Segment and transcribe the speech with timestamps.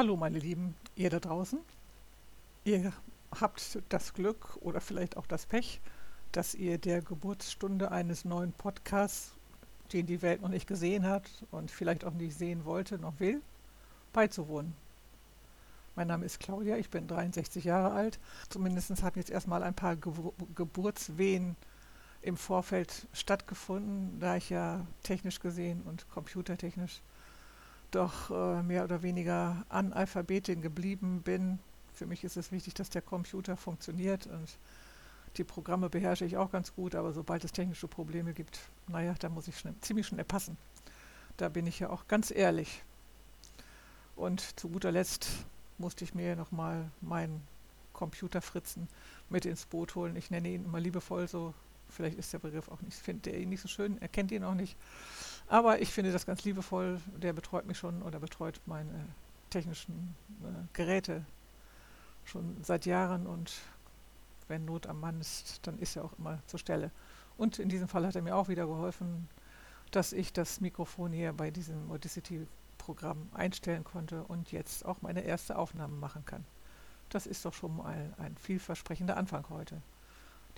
[0.00, 1.58] Hallo meine Lieben, ihr da draußen.
[2.64, 2.90] Ihr
[3.38, 5.78] habt das Glück oder vielleicht auch das Pech,
[6.32, 9.32] dass ihr der Geburtsstunde eines neuen Podcasts,
[9.92, 13.42] den die Welt noch nicht gesehen hat und vielleicht auch nicht sehen wollte, noch will,
[14.14, 14.72] beizuwohnen.
[15.96, 18.18] Mein Name ist Claudia, ich bin 63 Jahre alt.
[18.48, 20.14] Zumindest haben jetzt erstmal ein paar Ge
[20.54, 21.56] Geburtswehen
[22.22, 27.02] im Vorfeld stattgefunden, da ich ja technisch gesehen und computertechnisch
[27.90, 31.58] doch äh, mehr oder weniger Analphabetin geblieben bin.
[31.92, 34.58] Für mich ist es wichtig, dass der Computer funktioniert und
[35.36, 38.58] die Programme beherrsche ich auch ganz gut, aber sobald es technische Probleme gibt,
[38.88, 40.56] naja, da muss ich schnell, ziemlich schnell passen.
[41.36, 42.82] Da bin ich ja auch ganz ehrlich.
[44.16, 45.28] Und zu guter Letzt
[45.78, 47.40] musste ich mir nochmal meinen
[47.92, 48.88] Computerfritzen
[49.28, 50.16] mit ins Boot holen.
[50.16, 51.54] Ich nenne ihn immer liebevoll so.
[51.88, 54.44] Vielleicht ist der Begriff auch nicht, findet er ihn nicht so schön, er kennt ihn
[54.44, 54.76] auch nicht.
[55.50, 57.00] Aber ich finde das ganz liebevoll.
[57.16, 59.04] Der betreut mich schon oder betreut meine
[59.50, 61.24] technischen äh, Geräte
[62.24, 63.52] schon seit Jahren und
[64.46, 66.92] wenn Not am Mann ist, dann ist er auch immer zur Stelle.
[67.36, 69.28] Und in diesem Fall hat er mir auch wieder geholfen,
[69.90, 75.58] dass ich das Mikrofon hier bei diesem Audacity-Programm einstellen konnte und jetzt auch meine erste
[75.58, 76.44] Aufnahme machen kann.
[77.08, 79.82] Das ist doch schon mal ein vielversprechender Anfang heute.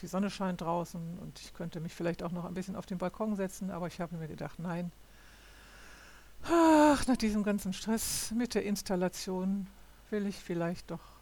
[0.00, 2.98] Die Sonne scheint draußen und ich könnte mich vielleicht auch noch ein bisschen auf den
[2.98, 4.90] Balkon setzen, aber ich habe mir gedacht, nein.
[6.44, 9.68] Ach, nach diesem ganzen Stress mit der Installation
[10.10, 11.20] will ich vielleicht doch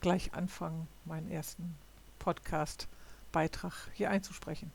[0.00, 1.74] gleich anfangen, meinen ersten
[2.20, 4.70] Podcast-Beitrag hier einzusprechen.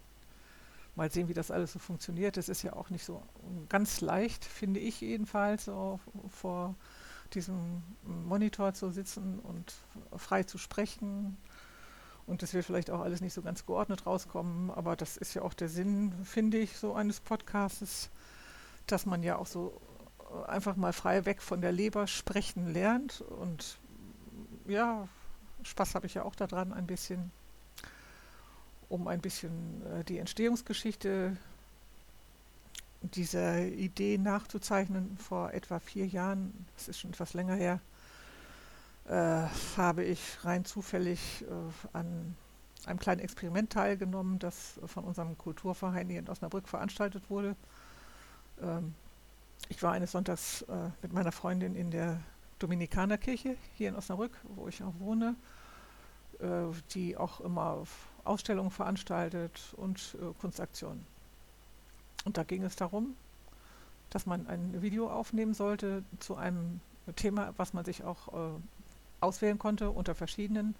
[0.96, 2.38] Mal sehen, wie das alles so funktioniert.
[2.38, 3.22] Es ist ja auch nicht so
[3.70, 6.00] ganz leicht, finde ich jedenfalls, so
[6.30, 6.76] vor
[7.34, 9.74] diesem Monitor zu sitzen und
[10.18, 11.38] frei zu sprechen
[12.28, 15.42] und das wird vielleicht auch alles nicht so ganz geordnet rauskommen, aber das ist ja
[15.42, 18.10] auch der Sinn, finde ich, so eines Podcasts,
[18.86, 19.80] dass man ja auch so
[20.20, 23.22] äh, einfach mal frei weg von der Leber sprechen lernt.
[23.22, 23.78] Und
[24.68, 25.08] ja,
[25.64, 27.32] Spaß habe ich ja auch daran ein bisschen,
[28.90, 31.38] um ein bisschen äh, die Entstehungsgeschichte
[33.02, 35.18] dieser Idee nachzuzeichnen.
[35.18, 37.80] Vor etwa vier Jahren, das ist schon etwas länger her,
[39.10, 42.36] habe ich rein zufällig äh, an
[42.86, 47.56] einem kleinen Experiment teilgenommen, das von unserem Kulturverein hier in Osnabrück veranstaltet wurde.
[48.62, 48.94] Ähm,
[49.70, 52.20] ich war eines Sonntags äh, mit meiner Freundin in der
[52.60, 55.36] Dominikanerkirche hier in Osnabrück, wo ich auch wohne,
[56.40, 57.84] äh, die auch immer
[58.24, 61.06] Ausstellungen veranstaltet und äh, Kunstaktionen.
[62.26, 63.16] Und da ging es darum,
[64.10, 66.80] dass man ein Video aufnehmen sollte zu einem
[67.16, 68.60] Thema, was man sich auch äh,
[69.20, 70.76] auswählen konnte unter verschiedenen.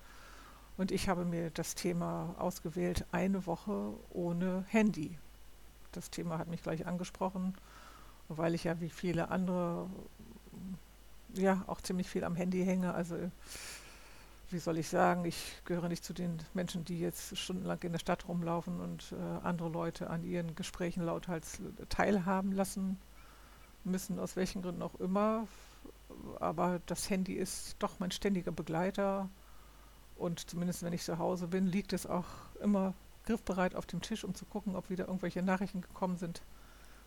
[0.78, 5.18] Und ich habe mir das Thema ausgewählt, eine Woche ohne Handy.
[5.92, 7.56] Das Thema hat mich gleich angesprochen,
[8.30, 9.90] weil ich ja wie viele andere
[11.34, 12.94] ja auch ziemlich viel am Handy hänge.
[12.94, 13.18] Also
[14.50, 18.00] wie soll ich sagen, ich gehöre nicht zu den Menschen, die jetzt stundenlang in der
[18.00, 21.60] Stadt rumlaufen und äh, andere Leute an ihren Gesprächen lauthals
[21.90, 22.98] teilhaben lassen
[23.88, 25.48] müssen, aus welchen Gründen auch immer
[26.40, 29.30] aber das Handy ist doch mein ständiger Begleiter
[30.18, 32.26] und zumindest wenn ich zu Hause bin, liegt es auch
[32.62, 32.94] immer
[33.26, 36.42] griffbereit auf dem Tisch, um zu gucken, ob wieder irgendwelche Nachrichten gekommen sind.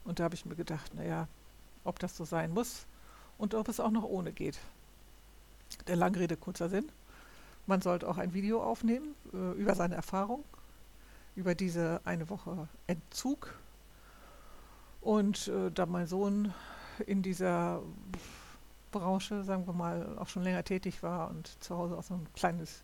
[0.05, 1.29] Und da habe ich mir gedacht, naja,
[1.85, 2.87] ob das so sein muss
[3.39, 4.59] und ob es auch noch ohne geht.
[5.87, 6.91] Der Langrede, kurzer Sinn.
[7.67, 10.45] Man sollte auch ein Video aufnehmen äh, über seine Erfahrung,
[11.37, 13.55] über diese eine Woche Entzug.
[15.00, 16.53] Und äh, da mein Sohn
[17.06, 17.83] in dieser
[18.91, 22.27] Branche, sagen wir mal, auch schon länger tätig war und zu Hause auch so ein
[22.34, 22.83] kleines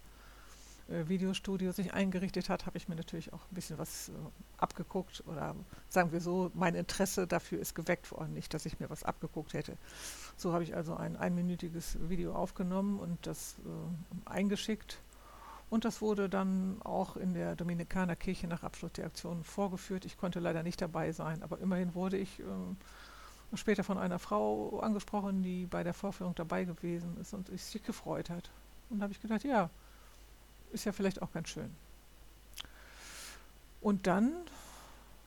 [0.88, 4.12] äh, Videostudio sich eingerichtet hat, habe ich mir natürlich auch ein bisschen was äh,
[4.58, 5.54] abgeguckt oder
[5.88, 9.52] sagen wir so, mein Interesse dafür ist geweckt worden, nicht, dass ich mir was abgeguckt
[9.52, 9.76] hätte.
[10.36, 14.98] So habe ich also ein einminütiges Video aufgenommen und das äh, eingeschickt.
[15.68, 20.04] Und das wurde dann auch in der Dominikanerkirche nach Abschluss der Aktion vorgeführt.
[20.04, 22.76] Ich konnte leider nicht dabei sein, aber immerhin wurde ich ähm,
[23.54, 28.30] später von einer Frau angesprochen, die bei der Vorführung dabei gewesen ist und sich gefreut
[28.30, 28.50] hat.
[28.90, 29.70] Und da habe ich gedacht, ja,
[30.72, 31.74] ist ja vielleicht auch ganz schön.
[33.80, 34.32] Und dann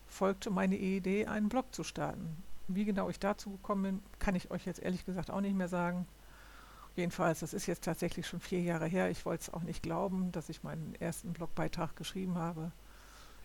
[0.07, 2.43] folgte meine Idee, einen Blog zu starten.
[2.67, 5.67] Wie genau ich dazu gekommen bin, kann ich euch jetzt ehrlich gesagt auch nicht mehr
[5.67, 6.07] sagen.
[6.95, 9.09] Jedenfalls, das ist jetzt tatsächlich schon vier Jahre her.
[9.09, 12.71] Ich wollte es auch nicht glauben, dass ich meinen ersten Blogbeitrag geschrieben habe.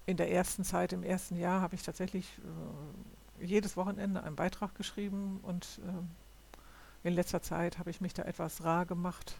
[0.07, 2.27] In der ersten Zeit, im ersten Jahr, habe ich tatsächlich
[3.41, 8.23] äh, jedes Wochenende einen Beitrag geschrieben und äh, in letzter Zeit habe ich mich da
[8.23, 9.37] etwas rar gemacht.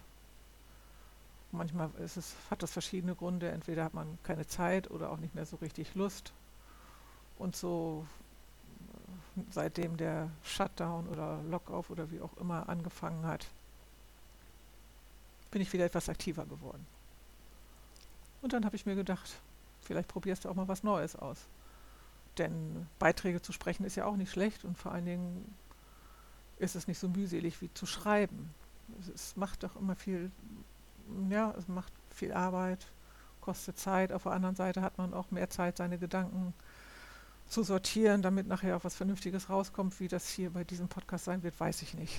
[1.51, 3.49] Manchmal es, hat das verschiedene Gründe.
[3.49, 6.33] Entweder hat man keine Zeit oder auch nicht mehr so richtig Lust.
[7.37, 8.05] Und so
[9.35, 13.47] äh, seitdem der Shutdown oder Lockoff oder wie auch immer angefangen hat,
[15.55, 16.85] bin ich wieder etwas aktiver geworden.
[18.41, 19.39] Und dann habe ich mir gedacht,
[19.79, 21.47] vielleicht probierst du auch mal was Neues aus.
[22.37, 25.55] Denn Beiträge zu sprechen ist ja auch nicht schlecht und vor allen Dingen
[26.59, 28.53] ist es nicht so mühselig wie zu schreiben.
[29.13, 30.29] Es, macht doch immer viel,
[31.29, 32.85] ja, es macht viel Arbeit,
[33.39, 34.11] kostet Zeit.
[34.11, 36.53] Auf der anderen Seite hat man auch mehr Zeit, seine Gedanken
[37.47, 40.01] zu sortieren, damit nachher auch was Vernünftiges rauskommt.
[40.01, 42.13] Wie das hier bei diesem Podcast sein wird, weiß ich nicht.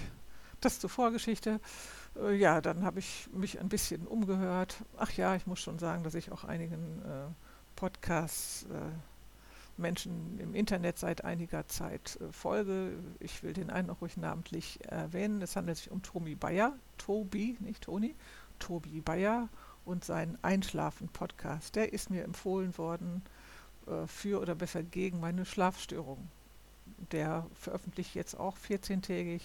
[0.62, 1.60] Das zur Vorgeschichte.
[2.22, 4.82] Äh, ja, dann habe ich mich ein bisschen umgehört.
[4.96, 7.32] Ach ja, ich muss schon sagen, dass ich auch einigen äh,
[7.76, 12.92] Podcasts äh, Menschen im Internet seit einiger Zeit äh, folge.
[13.20, 15.42] Ich will den einen auch ruhig namentlich erwähnen.
[15.42, 18.14] Es handelt sich um Tobi Bayer, Tobi, nicht Toni,
[18.58, 19.48] Tobi Bayer
[19.84, 21.76] und seinen Einschlafen-Podcast.
[21.76, 23.22] Der ist mir empfohlen worden
[23.86, 26.28] äh, für oder besser gegen meine Schlafstörung.
[27.12, 29.42] Der veröffentlicht jetzt auch 14-tägig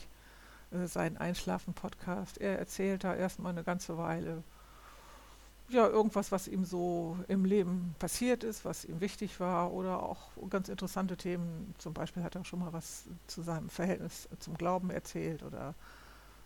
[0.71, 2.39] äh, seinen Einschlafen-Podcast.
[2.39, 4.43] Er erzählt da erstmal eine ganze Weile
[5.71, 10.29] ja, irgendwas, was ihm so im Leben passiert ist, was ihm wichtig war oder auch
[10.49, 11.73] ganz interessante Themen.
[11.77, 15.73] Zum Beispiel hat er schon mal was zu seinem Verhältnis zum Glauben erzählt oder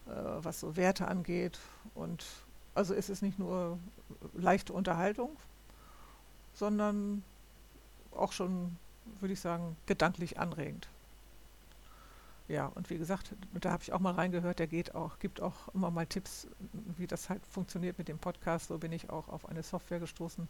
[0.07, 0.11] äh,
[0.43, 1.59] was so Werte angeht.
[1.95, 2.23] Und
[2.75, 3.79] also es nicht nur
[4.33, 5.31] leichte Unterhaltung,
[6.53, 7.23] sondern
[8.11, 8.77] auch schon,
[9.19, 10.87] würde ich sagen, gedanklich anregend.
[12.47, 15.67] Ja, und wie gesagt, da habe ich auch mal reingehört, der geht auch, gibt auch
[15.73, 16.47] immer mal Tipps,
[16.97, 18.67] wie das halt funktioniert mit dem Podcast.
[18.67, 20.47] So bin ich auch auf eine Software gestoßen.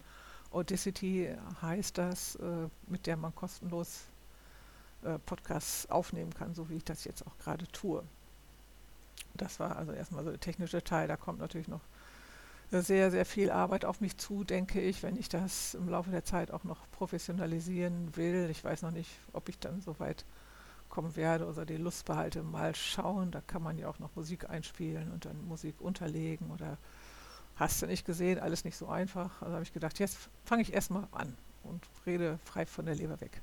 [0.51, 4.03] Audacity heißt das, äh, mit der man kostenlos
[5.03, 8.03] äh, Podcasts aufnehmen kann, so wie ich das jetzt auch gerade tue.
[9.33, 11.07] Das war also erstmal so der technische Teil.
[11.07, 11.81] Da kommt natürlich noch
[12.71, 16.25] sehr, sehr viel Arbeit auf mich zu, denke ich, wenn ich das im Laufe der
[16.25, 18.49] Zeit auch noch professionalisieren will.
[18.49, 20.25] Ich weiß noch nicht, ob ich dann so weit
[20.95, 23.29] kommen werde oder die Lust behalte, mal schauen.
[23.29, 26.77] Da kann man ja auch noch Musik einspielen und dann Musik unterlegen oder
[27.57, 29.41] hast du nicht gesehen, alles nicht so einfach.
[29.41, 33.19] Also habe ich gedacht, jetzt fange ich erstmal an und rede frei von der Leber
[33.19, 33.41] weg.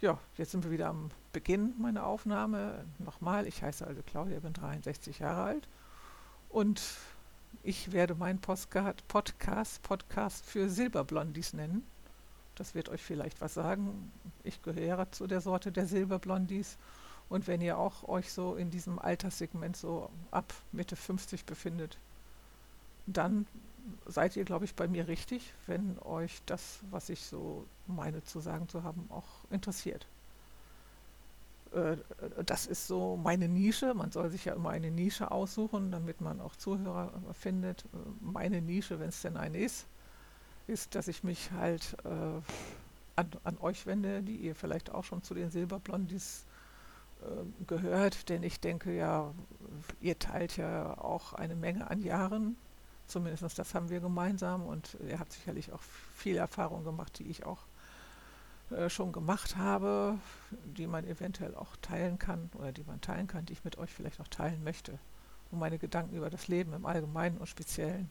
[0.00, 2.84] Ja, jetzt sind wir wieder am Beginn meiner Aufnahme.
[2.98, 5.68] Nochmal, ich heiße also Claudia, bin 63 Jahre alt
[6.48, 6.82] und
[7.62, 9.06] ich werde meinen Podcast,
[9.82, 11.86] Podcast für Silberblondies nennen.
[12.60, 14.12] Das wird euch vielleicht was sagen.
[14.44, 16.76] Ich gehöre zu der Sorte der Silberblondies.
[17.30, 21.96] Und wenn ihr auch euch so in diesem Alterssegment so ab Mitte 50 befindet,
[23.06, 23.46] dann
[24.04, 28.40] seid ihr, glaube ich, bei mir richtig, wenn euch das, was ich so meine zu
[28.40, 30.06] sagen zu haben, auch interessiert.
[31.72, 31.96] Äh,
[32.44, 33.94] das ist so meine Nische.
[33.94, 37.86] Man soll sich ja immer eine Nische aussuchen, damit man auch Zuhörer findet.
[38.20, 39.86] Meine Nische, wenn es denn eine ist,
[40.70, 42.40] ist, dass ich mich halt äh,
[43.16, 46.44] an, an, euch wende, die ihr vielleicht auch schon zu den Silberblondies
[47.22, 49.34] äh, gehört, denn ich denke ja,
[50.00, 52.56] ihr teilt ja auch eine Menge an Jahren,
[53.06, 55.82] zumindest das haben wir gemeinsam und ihr habt sicherlich auch
[56.14, 57.58] viel Erfahrung gemacht, die ich auch
[58.70, 60.16] äh, schon gemacht habe,
[60.64, 63.92] die man eventuell auch teilen kann oder die man teilen kann, die ich mit euch
[63.92, 64.98] vielleicht auch teilen möchte.
[65.50, 68.08] Und meine Gedanken über das Leben im Allgemeinen und Speziellen.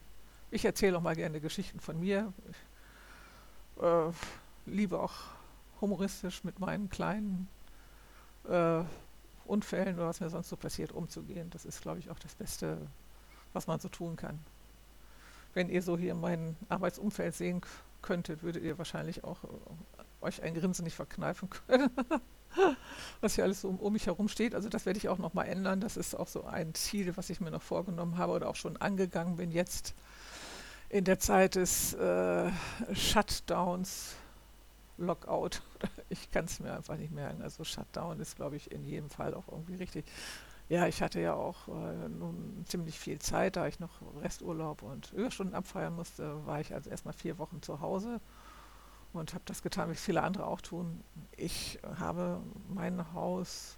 [0.51, 2.34] Ich erzähle auch mal gerne Geschichten von mir.
[2.50, 4.12] Ich äh,
[4.65, 5.13] liebe auch
[5.79, 7.48] humoristisch mit meinen kleinen
[8.48, 8.82] äh,
[9.46, 11.50] Unfällen oder was mir sonst so passiert, umzugehen.
[11.51, 12.77] Das ist, glaube ich, auch das Beste,
[13.53, 14.39] was man so tun kann.
[15.53, 17.62] Wenn ihr so hier mein Arbeitsumfeld sehen
[18.01, 19.48] könntet, würdet ihr wahrscheinlich auch äh,
[20.22, 21.91] euch ein Grinsen nicht verkneifen können.
[23.22, 24.56] was hier alles so um, um, mich herum steht.
[24.56, 25.79] Also das werde ich auch noch mal ändern.
[25.79, 28.77] Das ist auch so ein Ziel, was ich mir noch vorgenommen habe oder auch schon
[28.77, 29.94] angegangen bin jetzt
[30.89, 32.51] in der Zeit des äh,
[32.93, 34.15] Shutdowns,
[34.98, 35.62] Lockout,
[36.10, 37.41] ich kann es mir einfach nicht merken.
[37.41, 40.05] Also Shutdown ist, glaube ich, in jedem Fall auch irgendwie richtig.
[40.67, 43.89] Ja, ich hatte ja auch äh, nun ziemlich viel Zeit, da ich noch
[44.22, 48.19] Resturlaub und Überstunden abfeiern musste, war ich also erstmal vier Wochen zu Hause
[49.13, 51.03] und habe das getan, wie viele andere auch tun.
[51.38, 53.77] Ich habe mein Haus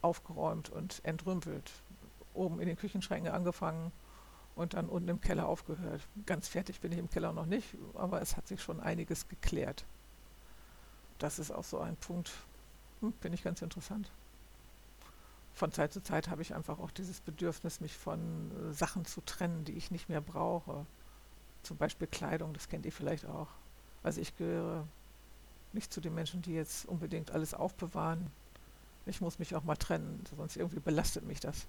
[0.00, 1.72] aufgeräumt und entrümpelt,
[2.34, 3.90] oben in den Küchenschränken angefangen,
[4.54, 6.02] und dann unten im Keller aufgehört.
[6.26, 9.84] Ganz fertig bin ich im Keller noch nicht, aber es hat sich schon einiges geklärt.
[11.18, 12.30] Das ist auch so ein Punkt,
[13.00, 14.10] hm, finde ich ganz interessant.
[15.54, 19.20] Von Zeit zu Zeit habe ich einfach auch dieses Bedürfnis, mich von äh, Sachen zu
[19.20, 20.86] trennen, die ich nicht mehr brauche.
[21.62, 23.48] Zum Beispiel Kleidung, das kennt ihr vielleicht auch.
[24.02, 24.86] Also ich gehöre
[25.72, 28.30] nicht zu den Menschen, die jetzt unbedingt alles aufbewahren.
[29.06, 31.66] Ich muss mich auch mal trennen, sonst irgendwie belastet mich das.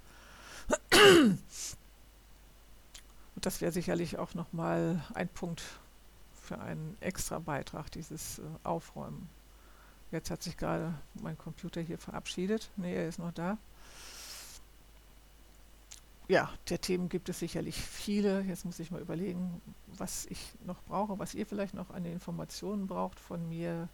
[3.43, 5.61] Das wäre sicherlich auch nochmal ein Punkt
[6.33, 9.29] für einen extra Beitrag, dieses äh, Aufräumen.
[10.11, 12.71] Jetzt hat sich gerade mein Computer hier verabschiedet.
[12.77, 13.57] Nee, er ist noch da.
[16.29, 18.41] ja, der Themen gibt es sicherlich viele.
[18.43, 22.87] Jetzt muss ich mal überlegen, was ich noch brauche, was ihr vielleicht noch an Informationen
[22.87, 23.89] braucht von mir.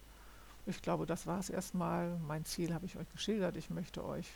[0.66, 2.16] Ich glaube, das war es erstmal.
[2.20, 3.56] Mein Ziel habe ich euch geschildert.
[3.56, 4.28] Ich möchte euch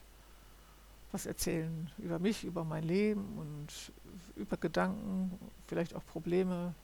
[1.14, 3.92] was erzählen über mich, über mein Leben und
[4.34, 6.74] über Gedanken, vielleicht auch Probleme,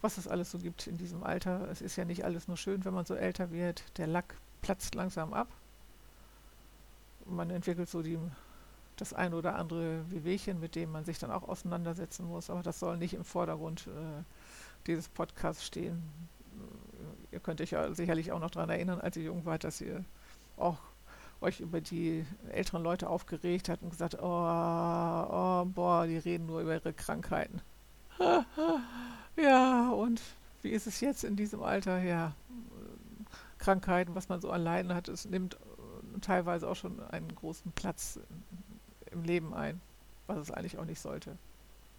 [0.00, 1.68] was es alles so gibt in diesem Alter.
[1.70, 3.82] Es ist ja nicht alles nur schön, wenn man so älter wird.
[3.98, 5.48] Der Lack platzt langsam ab.
[7.26, 8.18] Man entwickelt so die,
[8.96, 12.48] das ein oder andere Wehwehchen, mit dem man sich dann auch auseinandersetzen muss.
[12.48, 14.22] Aber das soll nicht im Vordergrund äh,
[14.86, 16.00] dieses Podcasts stehen.
[17.32, 20.04] Ihr könnt euch ja sicherlich auch noch daran erinnern, als ihr jung wart, dass ihr
[20.56, 20.78] auch
[21.42, 26.60] euch über die älteren Leute aufgeregt hat und gesagt, oh, oh, boah, die reden nur
[26.60, 27.60] über ihre Krankheiten.
[29.36, 30.20] ja, und
[30.62, 32.02] wie ist es jetzt in diesem Alter?
[32.02, 32.32] Ja,
[33.58, 37.72] Krankheiten, was man so an Leiden hat, es nimmt äh, teilweise auch schon einen großen
[37.72, 38.18] Platz
[39.10, 39.80] im Leben ein,
[40.26, 41.36] was es eigentlich auch nicht sollte.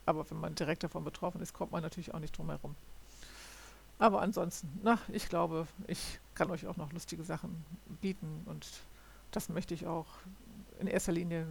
[0.06, 2.76] Aber wenn man direkt davon betroffen ist, kommt man natürlich auch nicht drum herum.
[4.00, 7.64] Aber ansonsten, na, ich glaube, ich kann euch auch noch lustige Sachen
[8.02, 8.68] bieten und
[9.36, 10.08] das möchte ich auch.
[10.80, 11.48] In erster Linie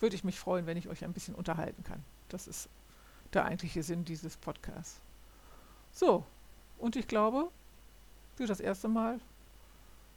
[0.00, 2.04] würde ich mich freuen, wenn ich euch ein bisschen unterhalten kann.
[2.28, 2.68] Das ist
[3.32, 5.00] der eigentliche Sinn dieses Podcasts.
[5.92, 6.24] So,
[6.78, 7.50] und ich glaube,
[8.36, 9.20] für das erste Mal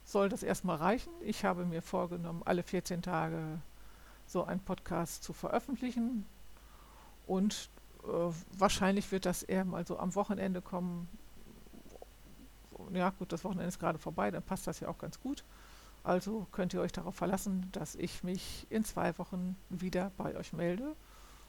[0.04, 1.12] soll das erstmal reichen.
[1.22, 3.60] Ich habe mir vorgenommen, alle 14 Tage
[4.26, 6.24] so einen Podcast zu veröffentlichen.
[7.26, 7.70] Und
[8.04, 11.08] äh, wahrscheinlich wird das eher mal so am Wochenende kommen.
[12.92, 15.44] Ja, gut, das Wochenende ist gerade vorbei, dann passt das ja auch ganz gut.
[16.04, 20.52] Also könnt ihr euch darauf verlassen, dass ich mich in zwei Wochen wieder bei euch
[20.52, 20.96] melde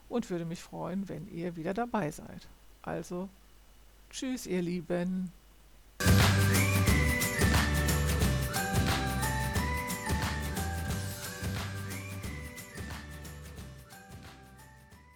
[0.10, 2.48] und würde mich freuen, wenn ihr wieder dabei seid.
[2.83, 3.29] Also,
[4.12, 5.31] tschüss, ihr Lieben.